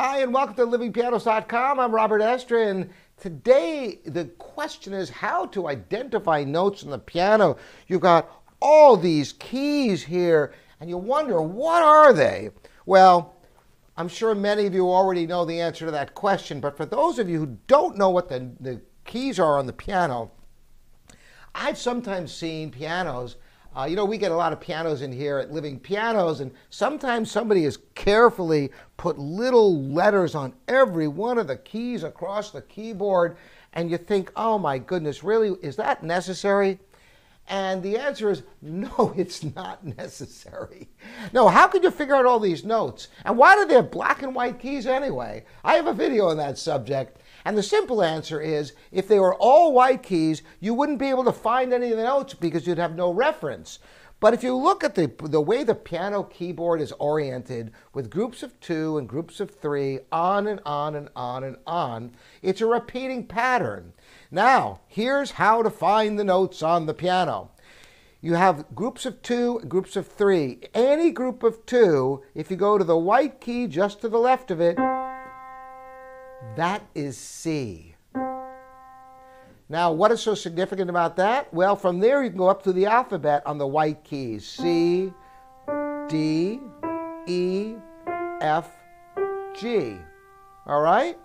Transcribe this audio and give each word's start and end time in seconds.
Hi, 0.00 0.20
and 0.20 0.32
welcome 0.32 0.54
to 0.54 0.64
livingpianos.com. 0.64 1.80
I'm 1.80 1.92
Robert 1.92 2.20
Estrin, 2.20 2.70
and 2.70 2.90
today 3.20 3.98
the 4.06 4.26
question 4.26 4.92
is 4.92 5.10
how 5.10 5.46
to 5.46 5.66
identify 5.66 6.44
notes 6.44 6.84
on 6.84 6.90
the 6.90 7.00
piano. 7.00 7.56
You've 7.88 8.02
got 8.02 8.30
all 8.62 8.96
these 8.96 9.32
keys 9.32 10.04
here, 10.04 10.54
and 10.78 10.88
you 10.88 10.96
wonder, 10.96 11.42
what 11.42 11.82
are 11.82 12.12
they? 12.12 12.50
Well, 12.86 13.34
I'm 13.96 14.06
sure 14.06 14.36
many 14.36 14.66
of 14.66 14.72
you 14.72 14.88
already 14.88 15.26
know 15.26 15.44
the 15.44 15.60
answer 15.60 15.86
to 15.86 15.90
that 15.90 16.14
question, 16.14 16.60
but 16.60 16.76
for 16.76 16.86
those 16.86 17.18
of 17.18 17.28
you 17.28 17.40
who 17.40 17.58
don't 17.66 17.98
know 17.98 18.10
what 18.10 18.28
the, 18.28 18.52
the 18.60 18.80
keys 19.04 19.40
are 19.40 19.58
on 19.58 19.66
the 19.66 19.72
piano, 19.72 20.30
I've 21.56 21.76
sometimes 21.76 22.32
seen 22.32 22.70
pianos 22.70 23.34
uh, 23.76 23.84
you 23.84 23.96
know, 23.96 24.04
we 24.04 24.18
get 24.18 24.32
a 24.32 24.36
lot 24.36 24.52
of 24.52 24.60
pianos 24.60 25.02
in 25.02 25.12
here 25.12 25.38
at 25.38 25.52
Living 25.52 25.78
Pianos, 25.78 26.40
and 26.40 26.50
sometimes 26.70 27.30
somebody 27.30 27.64
has 27.64 27.78
carefully 27.94 28.70
put 28.96 29.18
little 29.18 29.82
letters 29.84 30.34
on 30.34 30.54
every 30.66 31.06
one 31.06 31.38
of 31.38 31.46
the 31.46 31.56
keys 31.56 32.02
across 32.02 32.50
the 32.50 32.62
keyboard, 32.62 33.36
and 33.74 33.90
you 33.90 33.98
think, 33.98 34.32
oh 34.36 34.58
my 34.58 34.78
goodness, 34.78 35.22
really, 35.22 35.50
is 35.62 35.76
that 35.76 36.02
necessary? 36.02 36.78
And 37.48 37.82
the 37.82 37.96
answer 37.96 38.30
is 38.30 38.42
no, 38.62 39.14
it's 39.16 39.42
not 39.42 39.84
necessary. 39.84 40.88
No, 41.32 41.48
how 41.48 41.66
could 41.66 41.82
you 41.82 41.90
figure 41.90 42.14
out 42.14 42.26
all 42.26 42.40
these 42.40 42.64
notes? 42.64 43.08
And 43.24 43.36
why 43.36 43.54
do 43.56 43.66
they 43.66 43.74
have 43.74 43.90
black 43.90 44.22
and 44.22 44.34
white 44.34 44.58
keys 44.58 44.86
anyway? 44.86 45.44
I 45.64 45.74
have 45.74 45.86
a 45.86 45.94
video 45.94 46.28
on 46.28 46.36
that 46.36 46.58
subject. 46.58 47.20
And 47.48 47.56
the 47.56 47.62
simple 47.62 48.02
answer 48.02 48.42
is 48.42 48.74
if 48.92 49.08
they 49.08 49.18
were 49.18 49.34
all 49.34 49.72
white 49.72 50.02
keys, 50.02 50.42
you 50.60 50.74
wouldn't 50.74 50.98
be 50.98 51.08
able 51.08 51.24
to 51.24 51.32
find 51.32 51.72
any 51.72 51.90
of 51.90 51.96
the 51.96 52.04
notes 52.04 52.34
because 52.34 52.66
you'd 52.66 52.76
have 52.76 52.94
no 52.94 53.10
reference. 53.10 53.78
But 54.20 54.34
if 54.34 54.42
you 54.42 54.54
look 54.54 54.84
at 54.84 54.94
the, 54.94 55.10
the 55.22 55.40
way 55.40 55.64
the 55.64 55.74
piano 55.74 56.24
keyboard 56.24 56.82
is 56.82 56.92
oriented 56.98 57.72
with 57.94 58.10
groups 58.10 58.42
of 58.42 58.60
two 58.60 58.98
and 58.98 59.08
groups 59.08 59.40
of 59.40 59.50
three, 59.50 60.00
on 60.12 60.46
and 60.46 60.60
on 60.66 60.94
and 60.94 61.08
on 61.16 61.42
and 61.42 61.56
on, 61.66 62.10
it's 62.42 62.60
a 62.60 62.66
repeating 62.66 63.26
pattern. 63.26 63.94
Now, 64.30 64.80
here's 64.86 65.30
how 65.30 65.62
to 65.62 65.70
find 65.70 66.18
the 66.18 66.24
notes 66.24 66.62
on 66.62 66.84
the 66.84 66.92
piano. 66.92 67.52
You 68.20 68.34
have 68.34 68.74
groups 68.74 69.06
of 69.06 69.22
two, 69.22 69.60
groups 69.60 69.96
of 69.96 70.06
three. 70.06 70.58
Any 70.74 71.12
group 71.12 71.42
of 71.42 71.64
two, 71.64 72.24
if 72.34 72.50
you 72.50 72.58
go 72.58 72.76
to 72.76 72.84
the 72.84 72.98
white 72.98 73.40
key 73.40 73.68
just 73.68 74.02
to 74.02 74.10
the 74.10 74.18
left 74.18 74.50
of 74.50 74.60
it, 74.60 74.76
that 76.56 76.82
is 76.94 77.16
C. 77.16 77.94
Now, 79.70 79.92
what 79.92 80.10
is 80.12 80.22
so 80.22 80.34
significant 80.34 80.88
about 80.88 81.16
that? 81.16 81.52
Well, 81.52 81.76
from 81.76 82.00
there 82.00 82.22
you 82.22 82.30
can 82.30 82.38
go 82.38 82.48
up 82.48 82.62
through 82.62 82.72
the 82.72 82.86
alphabet 82.86 83.42
on 83.44 83.58
the 83.58 83.66
white 83.66 84.02
keys 84.02 84.46
C, 84.46 85.12
D, 86.08 86.60
E, 87.26 87.74
F, 88.40 88.70
G. 89.54 89.96
All 90.66 90.80
right? 90.80 91.18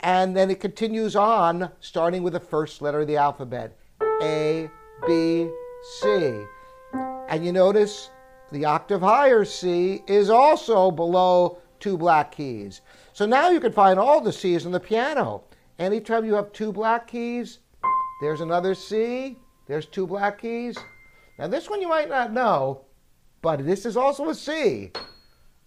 And 0.00 0.36
then 0.36 0.50
it 0.50 0.60
continues 0.60 1.14
on, 1.14 1.70
starting 1.80 2.22
with 2.22 2.32
the 2.32 2.40
first 2.40 2.82
letter 2.82 3.00
of 3.00 3.06
the 3.06 3.16
alphabet 3.16 3.76
A, 4.22 4.68
B, 5.06 5.48
C. 6.00 6.42
And 7.28 7.44
you 7.44 7.52
notice 7.52 8.10
the 8.50 8.64
octave 8.64 9.00
higher 9.00 9.44
C 9.44 10.02
is 10.06 10.30
also 10.30 10.90
below 10.90 11.58
two 11.80 11.96
black 11.96 12.32
keys. 12.32 12.80
So 13.12 13.26
now 13.26 13.50
you 13.50 13.60
can 13.60 13.72
find 13.72 13.98
all 13.98 14.20
the 14.20 14.32
C's 14.32 14.66
on 14.66 14.72
the 14.72 14.80
piano. 14.80 15.44
Anytime 15.78 16.24
you 16.24 16.34
have 16.34 16.52
two 16.52 16.72
black 16.72 17.06
keys, 17.06 17.58
there's 18.20 18.40
another 18.40 18.74
C, 18.74 19.36
there's 19.66 19.86
two 19.86 20.06
black 20.06 20.40
keys. 20.40 20.76
Now 21.38 21.48
this 21.48 21.68
one 21.68 21.80
you 21.80 21.88
might 21.88 22.08
not 22.08 22.32
know, 22.32 22.84
but 23.42 23.64
this 23.64 23.84
is 23.84 23.96
also 23.96 24.28
a 24.30 24.34
C. 24.34 24.92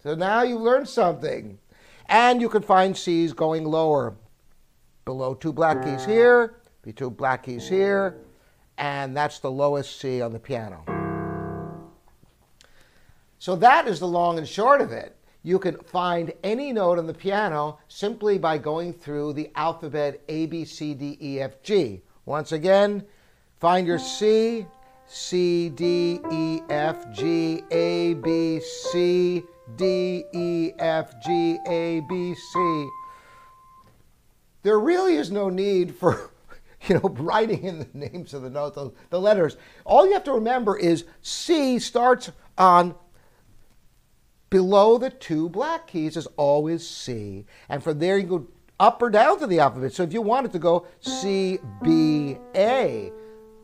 So 0.02 0.14
now 0.14 0.42
you've 0.42 0.60
learned 0.60 0.88
something. 0.88 1.58
And 2.06 2.40
you 2.40 2.48
can 2.48 2.62
find 2.62 2.96
C's 2.96 3.32
going 3.32 3.64
lower. 3.64 4.16
Below 5.04 5.34
two 5.34 5.52
black 5.52 5.84
keys 5.84 6.04
here, 6.04 6.56
be 6.82 6.92
two 6.92 7.10
black 7.10 7.44
keys 7.44 7.68
here, 7.68 8.18
and 8.78 9.16
that's 9.16 9.38
the 9.38 9.50
lowest 9.50 10.00
C 10.00 10.20
on 10.20 10.32
the 10.32 10.38
piano. 10.38 10.84
So 13.38 13.56
that 13.56 13.88
is 13.88 14.00
the 14.00 14.08
long 14.08 14.38
and 14.38 14.46
short 14.46 14.80
of 14.80 14.92
it 14.92 15.16
you 15.42 15.58
can 15.58 15.76
find 15.78 16.32
any 16.44 16.72
note 16.72 16.98
on 16.98 17.06
the 17.06 17.14
piano 17.14 17.78
simply 17.88 18.38
by 18.38 18.58
going 18.58 18.92
through 18.92 19.32
the 19.32 19.50
alphabet 19.54 20.20
A, 20.28 20.46
B, 20.46 20.64
C, 20.64 20.94
D, 20.94 21.16
E, 21.20 21.40
F, 21.40 21.62
G. 21.62 22.02
Once 22.26 22.52
again, 22.52 23.04
find 23.58 23.86
your 23.86 23.98
C, 23.98 24.66
C, 25.06 25.70
D, 25.70 26.20
E, 26.30 26.60
F, 26.68 27.10
G, 27.12 27.62
A, 27.70 28.14
B, 28.14 28.60
C, 28.60 29.42
D, 29.76 30.24
E, 30.34 30.72
F, 30.78 31.14
G, 31.24 31.58
A, 31.66 32.00
B, 32.00 32.34
C. 32.34 32.88
There 34.62 34.78
really 34.78 35.16
is 35.16 35.30
no 35.30 35.48
need 35.48 35.94
for 35.94 36.30
you 36.86 36.96
know, 36.96 37.08
writing 37.18 37.64
in 37.64 37.78
the 37.78 37.88
names 37.94 38.34
of 38.34 38.42
the 38.42 38.50
notes, 38.50 38.78
the 39.08 39.20
letters. 39.20 39.56
All 39.84 40.06
you 40.06 40.12
have 40.12 40.24
to 40.24 40.32
remember 40.32 40.76
is 40.76 41.04
C 41.22 41.78
starts 41.78 42.30
on 42.58 42.94
Below 44.50 44.98
the 44.98 45.10
two 45.10 45.48
black 45.48 45.86
keys 45.86 46.16
is 46.16 46.26
always 46.36 46.86
C. 46.86 47.46
And 47.68 47.82
from 47.82 48.00
there 48.00 48.18
you 48.18 48.26
go 48.26 48.46
up 48.80 49.00
or 49.00 49.08
down 49.08 49.38
to 49.38 49.46
the 49.46 49.60
alphabet. 49.60 49.92
So 49.92 50.02
if 50.02 50.12
you 50.12 50.20
wanted 50.20 50.50
to 50.52 50.58
go 50.58 50.86
C, 51.00 51.60
B, 51.82 52.36
A, 52.56 53.12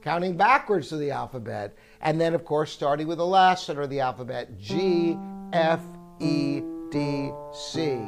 counting 0.00 0.36
backwards 0.36 0.88
to 0.90 0.96
the 0.96 1.10
alphabet. 1.10 1.74
And 2.00 2.20
then, 2.20 2.34
of 2.34 2.44
course, 2.44 2.70
starting 2.70 3.08
with 3.08 3.18
the 3.18 3.26
last 3.26 3.68
letter 3.68 3.82
of 3.82 3.90
the 3.90 3.98
alphabet 3.98 4.56
G, 4.60 5.18
F, 5.52 5.80
E, 6.20 6.62
D, 6.92 7.32
C. 7.52 8.06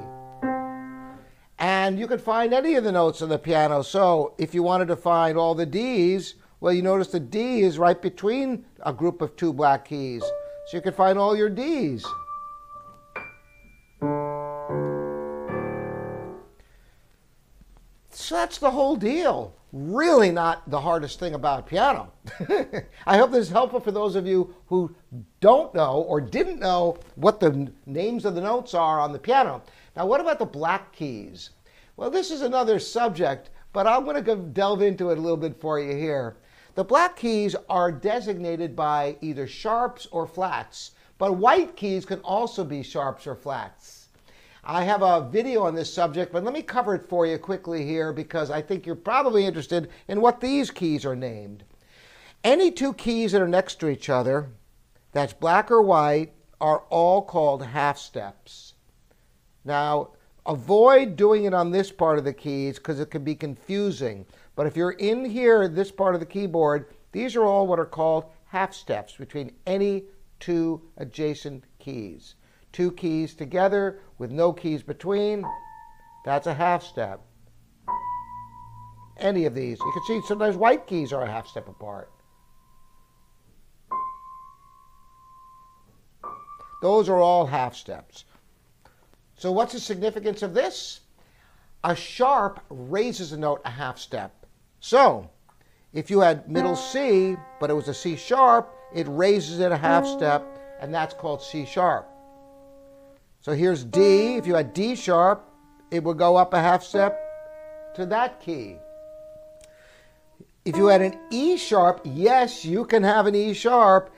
And 1.59 1.99
you 1.99 2.07
can 2.07 2.21
find 2.21 2.55
any 2.55 2.77
of 2.77 2.85
the 2.85 2.93
notes 2.93 3.21
on 3.23 3.29
the 3.29 3.39
piano. 3.39 3.83
So 3.83 4.35
if 4.39 4.55
you 4.55 4.63
wanted 4.63 4.87
to 4.87 4.97
find 4.97 5.37
all 5.37 5.57
the 5.57 5.67
D's, 5.67 6.37
well, 6.61 6.73
you 6.73 6.83
notice 6.83 7.09
the 7.09 7.19
D 7.19 7.63
is 7.63 7.77
right 7.77 8.01
between 8.01 8.65
a 8.87 8.93
group 8.93 9.21
of 9.21 9.35
two 9.35 9.53
black 9.53 9.89
keys. 9.89 10.23
So 10.69 10.77
you 10.77 10.81
can 10.81 10.93
find 10.93 11.19
all 11.19 11.37
your 11.37 11.51
D's. 11.51 12.07
So 18.29 18.35
that's 18.35 18.59
the 18.59 18.73
whole 18.73 18.95
deal. 18.95 19.55
Really 19.73 20.31
not 20.31 20.69
the 20.69 20.83
hardest 20.83 21.19
thing 21.19 21.33
about 21.33 21.67
piano. 21.67 22.13
I 23.07 23.17
hope 23.17 23.31
this 23.31 23.47
is 23.47 23.51
helpful 23.51 23.81
for 23.81 23.91
those 23.91 24.17
of 24.17 24.27
you 24.27 24.55
who 24.67 24.95
don't 25.41 25.75
know 25.75 26.05
or 26.07 26.21
didn't 26.21 26.61
know 26.61 26.99
what 27.15 27.41
the 27.41 27.73
names 27.87 28.27
of 28.27 28.35
the 28.35 28.43
notes 28.43 28.75
are 28.75 29.01
on 29.01 29.15
the 29.15 29.19
piano. 29.19 29.63
Now, 29.97 30.05
what 30.05 30.21
about 30.21 30.39
the 30.39 30.45
black 30.45 30.93
keys? 30.93 31.53
Well, 31.97 32.11
this 32.11 32.31
is 32.31 32.43
another 32.43 32.79
subject, 32.79 33.49
but 33.73 33.87
I'm 33.87 34.05
going 34.05 34.23
to 34.23 34.37
delve 34.37 34.83
into 34.83 35.09
it 35.09 35.17
a 35.17 35.23
little 35.23 35.39
bit 35.39 35.59
for 35.59 35.81
you 35.81 35.97
here. 35.97 36.37
The 36.75 36.85
black 36.85 37.17
keys 37.17 37.57
are 37.71 37.91
designated 37.91 38.77
by 38.77 39.17
either 39.23 39.47
sharps 39.47 40.05
or 40.13 40.27
flats, 40.27 40.91
but 41.17 41.39
white 41.39 41.77
keys 41.77 42.05
can 42.05 42.21
also 42.21 42.63
be 42.63 42.83
sharps 42.83 43.27
or 43.27 43.35
flats. 43.37 43.98
I 44.71 44.85
have 44.85 45.01
a 45.01 45.27
video 45.27 45.63
on 45.63 45.75
this 45.75 45.91
subject, 45.91 46.31
but 46.31 46.45
let 46.45 46.53
me 46.53 46.61
cover 46.61 46.95
it 46.95 47.09
for 47.09 47.25
you 47.27 47.39
quickly 47.39 47.87
here 47.87 48.13
because 48.13 48.51
I 48.51 48.61
think 48.61 48.85
you're 48.85 48.97
probably 48.97 49.47
interested 49.47 49.89
in 50.09 50.21
what 50.21 50.43
these 50.43 50.71
keys 50.71 51.07
are 51.07 51.17
named. 51.17 51.65
Any 52.45 52.71
two 52.71 52.93
keys 52.93 53.33
that 53.33 53.41
are 53.41 53.49
next 53.49 53.77
to 53.77 53.89
each 53.89 54.11
other, 54.11 54.51
that's 55.13 55.33
black 55.33 55.71
or 55.71 55.81
white, 55.81 56.35
are 56.61 56.81
all 56.91 57.23
called 57.23 57.65
half 57.65 57.97
steps. 57.97 58.75
Now, 59.65 60.11
avoid 60.45 61.17
doing 61.17 61.47
it 61.47 61.55
on 61.55 61.71
this 61.71 61.91
part 61.91 62.19
of 62.19 62.25
the 62.25 62.35
keys 62.35 62.77
because 62.77 63.01
it 63.01 63.11
can 63.11 63.25
be 63.25 63.35
confusing. 63.35 64.27
But 64.55 64.67
if 64.67 64.77
you're 64.77 64.91
in 64.91 65.25
here, 65.25 65.67
this 65.67 65.91
part 65.91 66.13
of 66.13 66.21
the 66.21 66.27
keyboard, 66.27 66.93
these 67.13 67.37
are 67.37 67.45
all 67.45 67.67
what 67.67 67.79
are 67.79 67.87
called 67.87 68.27
half 68.45 68.75
steps 68.75 69.17
between 69.17 69.53
any 69.67 70.05
two 70.41 70.83
adjacent 70.99 71.65
keys 71.79 72.35
two 72.73 72.93
keys 72.93 73.35
together 73.35 74.01
with 74.19 74.31
no 74.31 74.53
keys 74.53 74.83
between, 74.83 75.45
that's 76.25 76.47
a 76.47 76.55
half 76.55 76.83
step. 76.83 77.21
Any 79.19 79.47
of 79.47 79.55
these. 79.55 79.79
You 79.81 79.93
can 79.93 80.03
see 80.07 80.27
sometimes 80.27 80.57
white 80.57 80.87
keys 80.87 81.13
are 81.13 81.23
a 81.23 81.31
half 81.31 81.47
step 81.47 81.69
apart. 81.69 82.11
Those 86.83 87.09
are 87.09 87.19
all 87.19 87.47
half 87.47 87.75
steps. 87.75 88.25
So 89.37 89.51
what's 89.51 89.73
the 89.73 89.81
significance 89.81 90.43
of 90.43 90.55
this? 90.55 91.01
A 91.85 91.95
sharp 91.95 92.61
raises 92.71 93.33
a 93.33 93.37
note 93.37 93.61
a 93.65 93.71
half 93.71 93.99
step. 93.99 94.47
So 94.81 95.31
if 95.93 96.11
you 96.11 96.21
had 96.21 96.49
middle 96.51 96.77
C, 96.77 97.37
but 97.61 97.71
it 97.71 97.75
was 97.75 97.89
a 97.89 97.95
C 97.95 98.17
sharp, 98.17 98.73
it 98.95 99.07
raises 99.09 99.61
it 99.61 99.73
a 99.73 99.77
half 99.77 100.07
step, 100.07 100.45
and 100.81 100.93
that's 100.93 101.15
called 101.15 101.43
C 101.43 101.65
sharp. 101.65 102.09
So 103.41 103.53
here's 103.53 103.85
D. 103.85 104.37
If 104.37 104.47
you 104.47 104.55
had 104.55 104.73
D 104.75 104.95
sharp, 104.95 105.45
it 105.91 106.03
would 106.05 106.19
go 106.19 106.37
up 106.37 106.53
a 106.53 106.61
half 106.61 106.83
step 106.83 107.19
to 107.95 108.05
that 108.07 108.41
key. 108.41 108.77
If 110.65 110.77
you 110.77 110.87
had 110.87 111.01
an 111.01 111.19
E 111.31 111.57
sharp, 111.57 112.01
yes, 112.05 112.65
you 112.65 112.85
can 112.85 113.03
have 113.03 113.27
an 113.27 113.35
E 113.35 113.55
sharp. 113.55 114.13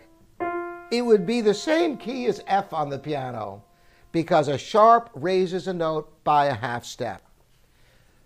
It 0.91 1.03
would 1.03 1.25
be 1.25 1.41
the 1.41 1.55
same 1.55 1.97
key 1.97 2.27
as 2.27 2.43
F 2.49 2.73
on 2.73 2.89
the 2.89 2.99
piano. 2.99 3.63
because 4.13 4.49
a 4.49 4.59
sharp 4.59 5.11
raises 5.15 5.69
a 5.69 5.73
note 5.73 6.13
by 6.25 6.47
a 6.47 6.55
half 6.55 6.85
step. 6.85 7.23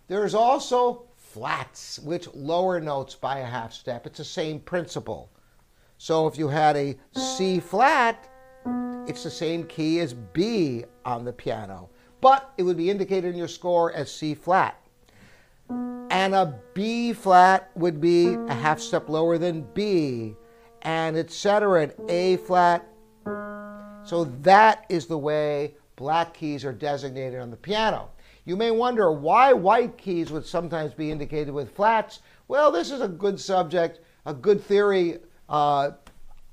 There's 0.08 0.34
also 0.34 1.04
flats, 1.16 1.98
which 1.98 2.28
lower 2.34 2.80
notes 2.80 3.14
by 3.14 3.38
a 3.38 3.46
half 3.46 3.72
step. 3.72 4.06
It's 4.06 4.18
the 4.18 4.24
same 4.24 4.60
principle. 4.60 5.30
So 5.98 6.26
if 6.26 6.38
you 6.38 6.48
had 6.48 6.76
a 6.76 6.96
C 7.12 7.60
flat, 7.60 8.28
it's 9.06 9.22
the 9.22 9.30
same 9.30 9.64
key 9.64 10.00
as 10.00 10.14
B 10.14 10.84
on 11.04 11.24
the 11.24 11.32
piano, 11.32 11.90
but 12.20 12.52
it 12.56 12.62
would 12.62 12.76
be 12.76 12.90
indicated 12.90 13.32
in 13.32 13.36
your 13.36 13.48
score 13.48 13.92
as 13.92 14.10
C 14.10 14.34
flat. 14.34 14.80
And 15.68 16.34
a 16.34 16.58
B 16.74 17.12
flat 17.12 17.70
would 17.74 18.00
be 18.00 18.34
a 18.34 18.54
half 18.54 18.80
step 18.80 19.08
lower 19.08 19.36
than 19.36 19.66
B, 19.74 20.34
and 20.82 21.16
etc. 21.16 21.82
An 21.82 21.92
A 22.08 22.36
flat. 22.38 22.86
So 24.04 24.24
that 24.42 24.86
is 24.88 25.06
the 25.06 25.18
way 25.18 25.74
black 25.96 26.34
keys 26.34 26.64
are 26.64 26.72
designated 26.72 27.40
on 27.40 27.50
the 27.50 27.56
piano. 27.56 28.10
You 28.44 28.56
may 28.56 28.70
wonder 28.70 29.10
why 29.10 29.52
white 29.52 29.96
keys 29.96 30.30
would 30.30 30.46
sometimes 30.46 30.92
be 30.92 31.10
indicated 31.10 31.52
with 31.52 31.74
flats. 31.74 32.20
Well, 32.48 32.70
this 32.70 32.90
is 32.90 33.00
a 33.00 33.08
good 33.08 33.40
subject, 33.40 34.00
a 34.26 34.34
good 34.34 34.62
theory 34.62 35.18
uh, 35.48 35.92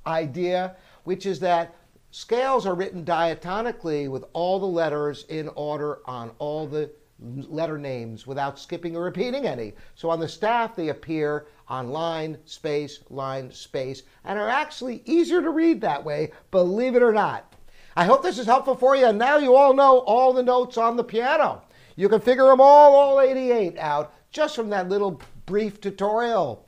idea, 0.06 0.76
which 1.04 1.26
is 1.26 1.40
that 1.42 1.76
scales 2.12 2.66
are 2.66 2.76
written 2.76 3.04
diatonically 3.04 4.10
with 4.10 4.26
all 4.34 4.60
the 4.60 4.66
letters 4.66 5.26
in 5.30 5.48
order 5.50 6.00
on 6.06 6.32
all 6.38 6.68
the 6.68 6.92
letter 7.22 7.78
names 7.78 8.26
without 8.26 8.60
skipping 8.60 8.96
or 8.96 9.04
repeating 9.04 9.46
any. 9.46 9.74
So 9.96 10.10
on 10.10 10.20
the 10.20 10.28
staff, 10.28 10.76
they 10.76 10.90
appear 10.90 11.48
on 11.68 11.90
line, 11.90 12.38
space, 12.46 13.00
line, 13.10 13.52
space, 13.52 14.04
and 14.26 14.38
are 14.38 14.50
actually 14.50 15.02
easier 15.06 15.42
to 15.42 15.50
read 15.50 15.82
that 15.82 16.04
way, 16.04 16.32
believe 16.50 16.96
it 16.96 17.04
or 17.04 17.14
not. 17.14 17.54
I 17.96 18.06
hope 18.06 18.24
this 18.24 18.40
is 18.40 18.46
helpful 18.46 18.76
for 18.76 18.96
you, 18.96 19.06
and 19.06 19.18
now 19.18 19.38
you 19.38 19.56
all 19.56 19.74
know 19.74 20.00
all 20.00 20.34
the 20.34 20.44
notes 20.44 20.78
on 20.78 20.96
the 20.96 21.04
piano. 21.04 21.62
You 21.96 22.10
can 22.10 22.22
figure 22.22 22.46
them 22.46 22.62
all, 22.62 22.96
all 22.96 23.20
88 23.20 23.78
out, 23.78 24.14
just 24.32 24.56
from 24.56 24.70
that 24.70 24.90
little 24.90 25.22
brief 25.46 25.80
tutorial. 25.82 26.66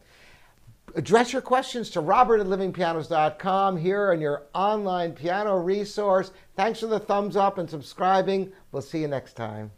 Address 0.95 1.33
your 1.33 1.41
questions 1.41 1.89
to 1.91 2.01
robert 2.01 2.39
at 2.39 2.45
livingpianos.com 2.45 3.77
here 3.77 4.11
on 4.11 4.21
your 4.21 4.43
online 4.53 5.13
piano 5.13 5.57
resource. 5.57 6.31
Thanks 6.55 6.81
for 6.81 6.87
the 6.87 6.99
thumbs 6.99 7.35
up 7.35 7.57
and 7.57 7.67
subscribing. 7.67 8.51
We'll 8.71 8.83
see 8.83 8.99
you 8.99 9.07
next 9.07 9.33
time. 9.33 9.71